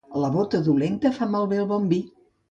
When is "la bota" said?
0.21-0.61